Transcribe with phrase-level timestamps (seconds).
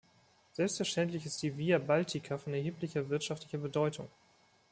[0.53, 4.09] Selbstverständlich ist die Via Baltica von erheblicher wirtschaftlicher Bedeutung.